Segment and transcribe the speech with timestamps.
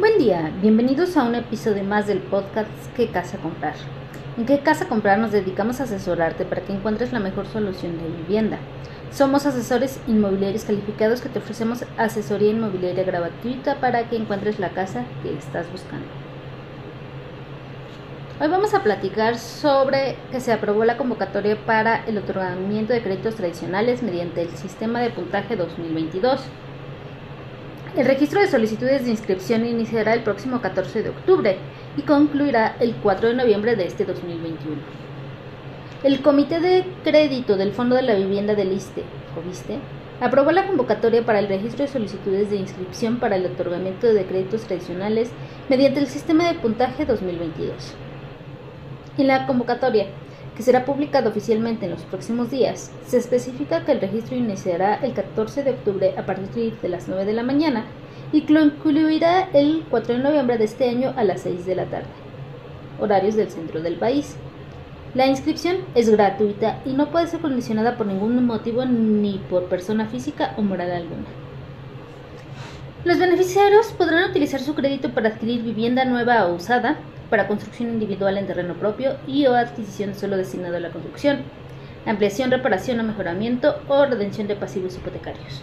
[0.00, 3.74] Buen día, bienvenidos a un episodio más del podcast ¿Qué casa comprar?
[4.38, 8.08] En qué casa comprar nos dedicamos a asesorarte para que encuentres la mejor solución de
[8.08, 8.56] vivienda.
[9.12, 15.04] Somos asesores inmobiliarios calificados que te ofrecemos asesoría inmobiliaria gratuita para que encuentres la casa
[15.22, 16.06] que estás buscando.
[18.40, 23.34] Hoy vamos a platicar sobre que se aprobó la convocatoria para el otorgamiento de créditos
[23.34, 26.40] tradicionales mediante el sistema de puntaje 2022.
[27.96, 31.56] El registro de solicitudes de inscripción iniciará el próximo 14 de octubre
[31.96, 34.76] y concluirá el 4 de noviembre de este 2021.
[36.04, 39.02] El Comité de Crédito del Fondo de la Vivienda del ISTE,
[39.34, 39.78] ¿Joviste?
[40.20, 44.62] aprobó la convocatoria para el registro de solicitudes de inscripción para el otorgamiento de créditos
[44.62, 45.32] tradicionales
[45.68, 47.94] mediante el sistema de puntaje 2022.
[49.18, 50.06] En la convocatoria
[50.56, 55.12] que será publicado oficialmente en los próximos días, se especifica que el registro iniciará el
[55.12, 57.84] 14 de octubre a partir de las 9 de la mañana
[58.32, 62.06] y concluirá el 4 de noviembre de este año a las 6 de la tarde,
[63.00, 64.36] horarios del centro del país.
[65.14, 70.06] La inscripción es gratuita y no puede ser condicionada por ningún motivo ni por persona
[70.06, 71.26] física o moral alguna.
[73.04, 76.98] Los beneficiarios podrán utilizar su crédito para adquirir vivienda nueva o usada,
[77.30, 81.38] para construcción individual en terreno propio y o adquisición de suelo destinado a la construcción,
[82.04, 85.62] ampliación, reparación o mejoramiento o redención de pasivos hipotecarios.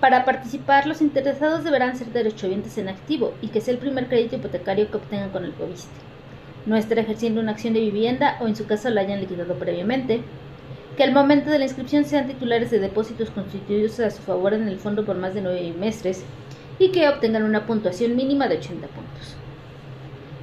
[0.00, 4.36] Para participar, los interesados deberán ser derechohabientes en activo y que sea el primer crédito
[4.36, 5.90] hipotecario que obtengan con el POVISTE.
[6.66, 10.22] No estar ejerciendo una acción de vivienda o en su caso la hayan liquidado previamente.
[10.96, 14.68] Que al momento de la inscripción sean titulares de depósitos constituidos a su favor en
[14.68, 16.24] el fondo por más de nueve meses
[16.78, 19.36] y que obtengan una puntuación mínima de 80 puntos.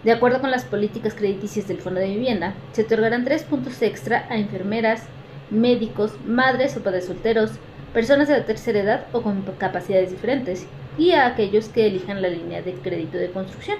[0.06, 4.28] De acuerdo con las políticas crediticias del Fondo de Vivienda, se otorgarán tres puntos extra
[4.30, 5.02] a enfermeras,
[5.50, 7.54] médicos, madres o padres solteros,
[7.92, 10.68] personas de la tercera edad o con capacidades diferentes,
[11.00, 13.80] y a aquellos que elijan la línea de crédito de construcción.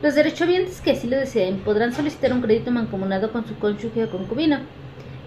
[0.00, 4.10] Los derechohabientes que así lo deseen podrán solicitar un crédito mancomunado con su cónyuge o
[4.12, 4.60] concubino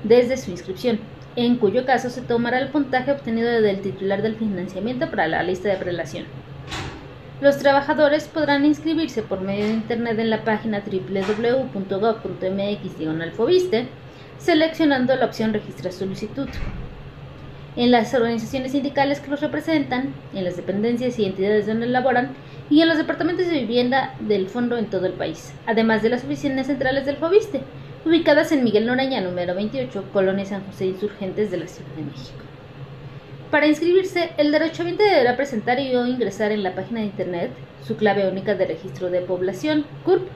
[0.06, 0.98] desde su inscripción,
[1.36, 5.68] en cuyo caso se tomará el puntaje obtenido del titular del financiamiento para la lista
[5.68, 6.24] de prelación.
[7.42, 11.76] Los trabajadores podrán inscribirse por medio de Internet en la página www.gov.mx
[14.38, 16.48] seleccionando la opción Registra solicitud.
[17.76, 22.30] En las organizaciones sindicales que los representan, en las dependencias y entidades donde laboran
[22.70, 26.24] y en los departamentos de vivienda del fondo en todo el país, además de las
[26.24, 27.64] oficinas centrales del FOBISTE,
[28.06, 32.46] ubicadas en Miguel Noreña número 28, Colonia San José Insurgentes de la Ciudad de México.
[33.52, 37.52] Para inscribirse, el derechohabiente deberá presentar y o ingresar en la página de internet
[37.86, 40.28] su clave única de registro de población, CURP,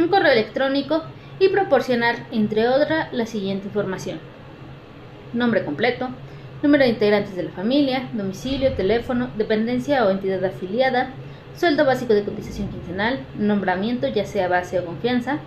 [0.00, 1.02] un correo electrónico
[1.38, 4.18] y proporcionar, entre otras, la siguiente información.
[5.34, 6.08] Nombre completo,
[6.62, 11.10] número de integrantes de la familia, domicilio, teléfono, dependencia o entidad afiliada,
[11.56, 15.38] sueldo básico de cotización quincenal, nombramiento ya sea base o confianza,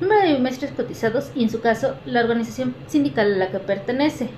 [0.00, 4.28] número de bimestres cotizados y en su caso la organización sindical a la que pertenece,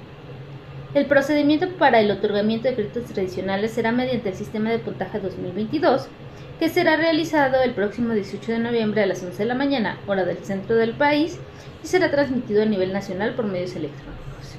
[0.93, 6.09] el procedimiento para el otorgamiento de créditos tradicionales será mediante el sistema de puntaje 2022,
[6.59, 10.25] que será realizado el próximo 18 de noviembre a las 11 de la mañana, hora
[10.25, 11.39] del centro del país,
[11.85, 14.57] y será transmitido a nivel nacional por medios electrónicos.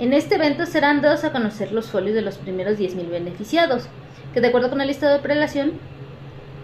[0.00, 3.88] En este evento serán dados a conocer los folios de los primeros 10.000 beneficiados,
[4.34, 5.74] que de acuerdo con el listado de prelación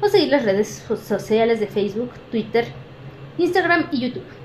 [0.00, 2.64] o seguir las redes sociales de Facebook, Twitter,
[3.38, 4.41] Instagram y YouTube.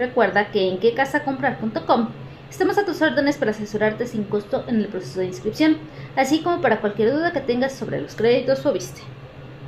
[0.00, 2.08] Recuerda que en quecasacomprar.com
[2.48, 5.76] estamos a tus órdenes para asesorarte sin costo en el proceso de inscripción,
[6.16, 9.02] así como para cualquier duda que tengas sobre los créditos o viste.